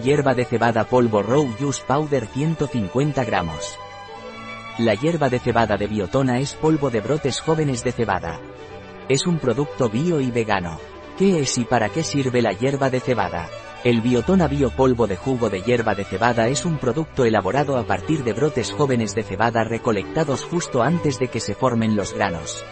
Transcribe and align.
Hierba 0.00 0.32
de 0.32 0.46
cebada 0.46 0.84
polvo 0.84 1.22
Raw 1.22 1.46
Juice 1.58 1.82
Powder 1.86 2.26
150 2.26 3.24
gramos. 3.24 3.78
La 4.78 4.94
hierba 4.94 5.28
de 5.28 5.38
cebada 5.38 5.76
de 5.76 5.86
Biotona 5.86 6.38
es 6.38 6.54
polvo 6.54 6.88
de 6.88 7.02
brotes 7.02 7.40
jóvenes 7.40 7.84
de 7.84 7.92
cebada. 7.92 8.40
Es 9.10 9.26
un 9.26 9.38
producto 9.38 9.90
bio 9.90 10.18
y 10.18 10.30
vegano. 10.30 10.80
¿Qué 11.18 11.40
es 11.40 11.58
y 11.58 11.64
para 11.64 11.90
qué 11.90 12.02
sirve 12.04 12.40
la 12.40 12.54
hierba 12.54 12.88
de 12.88 13.00
cebada? 13.00 13.50
El 13.84 14.00
Biotona 14.00 14.48
Bio 14.48 14.70
Polvo 14.70 15.06
de 15.06 15.16
Jugo 15.16 15.50
de 15.50 15.60
Hierba 15.60 15.94
de 15.94 16.04
Cebada 16.04 16.48
es 16.48 16.64
un 16.64 16.78
producto 16.78 17.26
elaborado 17.26 17.76
a 17.76 17.84
partir 17.84 18.24
de 18.24 18.32
brotes 18.32 18.72
jóvenes 18.72 19.14
de 19.14 19.24
cebada 19.24 19.62
recolectados 19.62 20.44
justo 20.44 20.82
antes 20.82 21.18
de 21.18 21.28
que 21.28 21.40
se 21.40 21.54
formen 21.54 21.96
los 21.96 22.14
granos. 22.14 22.64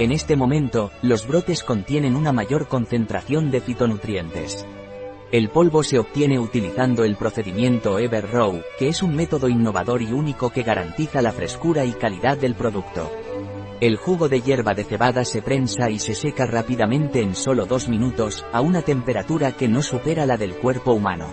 En 0.00 0.10
este 0.10 0.34
momento, 0.34 0.90
los 1.02 1.28
brotes 1.28 1.62
contienen 1.62 2.16
una 2.16 2.32
mayor 2.32 2.66
concentración 2.66 3.52
de 3.52 3.60
fitonutrientes. 3.60 4.66
El 5.30 5.50
polvo 5.50 5.82
se 5.82 5.98
obtiene 5.98 6.38
utilizando 6.38 7.04
el 7.04 7.14
procedimiento 7.16 7.98
Ever 7.98 8.30
Row, 8.30 8.62
que 8.78 8.88
es 8.88 9.02
un 9.02 9.14
método 9.14 9.50
innovador 9.50 10.00
y 10.00 10.10
único 10.10 10.48
que 10.48 10.62
garantiza 10.62 11.20
la 11.20 11.32
frescura 11.32 11.84
y 11.84 11.92
calidad 11.92 12.38
del 12.38 12.54
producto. 12.54 13.10
El 13.78 13.96
jugo 13.96 14.30
de 14.30 14.40
hierba 14.40 14.72
de 14.72 14.84
cebada 14.84 15.26
se 15.26 15.42
prensa 15.42 15.90
y 15.90 15.98
se 15.98 16.14
seca 16.14 16.46
rápidamente 16.46 17.20
en 17.20 17.34
solo 17.34 17.66
dos 17.66 17.90
minutos, 17.90 18.46
a 18.54 18.62
una 18.62 18.80
temperatura 18.80 19.52
que 19.52 19.68
no 19.68 19.82
supera 19.82 20.24
la 20.24 20.38
del 20.38 20.54
cuerpo 20.54 20.94
humano. 20.94 21.26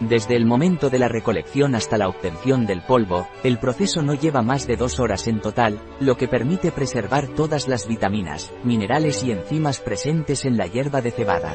Desde 0.00 0.34
el 0.34 0.46
momento 0.46 0.88
de 0.88 0.98
la 0.98 1.08
recolección 1.08 1.74
hasta 1.74 1.98
la 1.98 2.08
obtención 2.08 2.64
del 2.64 2.80
polvo, 2.80 3.28
el 3.44 3.58
proceso 3.58 4.00
no 4.00 4.14
lleva 4.14 4.40
más 4.40 4.66
de 4.66 4.76
dos 4.76 5.00
horas 5.00 5.28
en 5.28 5.40
total, 5.40 5.78
lo 6.00 6.16
que 6.16 6.28
permite 6.28 6.72
preservar 6.72 7.28
todas 7.28 7.68
las 7.68 7.86
vitaminas, 7.86 8.50
minerales 8.64 9.22
y 9.22 9.32
enzimas 9.32 9.80
presentes 9.80 10.46
en 10.46 10.56
la 10.56 10.66
hierba 10.66 11.02
de 11.02 11.10
cebada. 11.10 11.54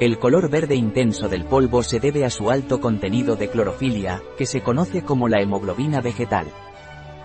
El 0.00 0.18
color 0.18 0.48
verde 0.48 0.76
intenso 0.76 1.28
del 1.28 1.44
polvo 1.44 1.82
se 1.82 2.00
debe 2.00 2.24
a 2.24 2.30
su 2.30 2.50
alto 2.50 2.80
contenido 2.80 3.36
de 3.36 3.50
clorofilia, 3.50 4.22
que 4.38 4.46
se 4.46 4.62
conoce 4.62 5.02
como 5.02 5.28
la 5.28 5.42
hemoglobina 5.42 6.00
vegetal. 6.00 6.46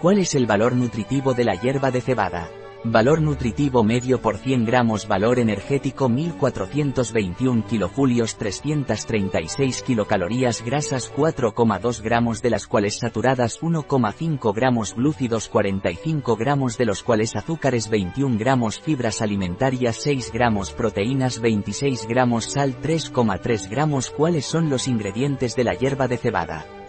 ¿Cuál 0.02 0.18
es 0.18 0.36
el 0.36 0.46
valor 0.46 0.76
nutritivo 0.76 1.34
de 1.34 1.46
la 1.46 1.56
hierba 1.56 1.90
de 1.92 2.02
cebada? 2.02 2.50
Valor 2.88 3.20
nutritivo 3.20 3.84
medio 3.84 4.22
por 4.22 4.38
100 4.38 4.64
gramos 4.64 5.08
Valor 5.08 5.40
energético 5.40 6.08
1421 6.08 7.66
kilojulios 7.66 8.36
336 8.36 9.82
kilocalorías 9.82 10.64
Grasas 10.64 11.12
4,2 11.12 12.04
gramos 12.04 12.44
de 12.44 12.52
las 12.52 12.68
cuales 12.68 13.00
saturadas 13.00 13.60
1,5 13.62 14.54
gramos 14.54 14.94
Glúcidos 14.94 15.50
45 15.50 16.36
gramos 16.36 16.78
de 16.78 16.86
los 16.86 17.02
cuales 17.02 17.36
azúcares 17.36 17.90
21 17.90 18.38
gramos 18.38 18.80
Fibras 18.80 19.24
alimentarias 19.24 19.96
6 20.02 20.30
gramos 20.32 20.72
Proteínas 20.72 21.42
26 21.42 22.06
gramos 22.08 22.46
Sal 22.52 22.80
3,3 22.84 23.68
gramos 23.68 24.12
¿Cuáles 24.12 24.46
son 24.46 24.70
los 24.70 24.88
ingredientes 24.88 25.56
de 25.56 25.64
la 25.64 25.74
hierba 25.74 26.08
de 26.08 26.18
cebada? 26.18 26.85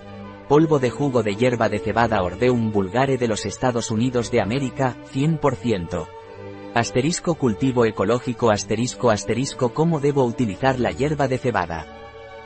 Polvo 0.49 0.79
de 0.79 0.91
jugo 0.91 1.25
de 1.25 1.35
hierba 1.35 1.69
de 1.69 1.81
cebada 1.81 2.23
Ordeum 2.23 2.71
vulgare 2.71 3.19
de 3.19 3.27
los 3.27 3.45
Estados 3.47 3.91
Unidos 3.91 4.31
de 4.31 4.41
América, 4.41 4.95
100%. 5.13 6.07
Asterisco 6.73 7.35
cultivo 7.35 7.85
ecológico 7.85 8.53
asterisco 8.53 9.11
asterisco 9.11 9.75
¿Cómo 9.75 9.99
debo 9.99 10.25
utilizar 10.25 10.79
la 10.79 10.93
hierba 10.93 11.27
de 11.27 11.39
cebada? 11.39 11.87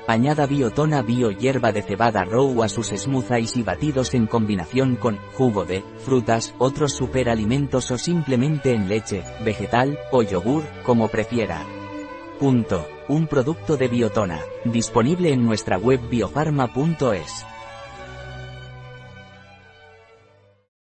Añada 0.06 0.46
biotona 0.46 1.02
bio 1.02 1.30
hierba 1.30 1.72
de 1.72 1.82
cebada 1.82 2.24
raw 2.24 2.62
a 2.62 2.70
sus 2.70 2.88
smoothies 2.88 3.58
y 3.58 3.62
batidos 3.62 4.14
en 4.14 4.26
combinación 4.26 4.96
con 4.96 5.18
jugo 5.34 5.66
de 5.66 5.84
frutas, 5.98 6.54
otros 6.56 6.94
superalimentos 6.94 7.90
o 7.90 7.98
simplemente 7.98 8.72
en 8.72 8.88
leche, 8.88 9.22
vegetal 9.44 9.98
o 10.10 10.22
yogur, 10.22 10.64
como 10.84 11.08
prefiera. 11.08 11.66
Punto. 12.38 12.88
Un 13.08 13.26
producto 13.26 13.76
de 13.76 13.88
biotona, 13.88 14.40
disponible 14.64 15.32
en 15.32 15.44
nuestra 15.44 15.76
web 15.76 16.00
biofarma.es. 16.08 17.44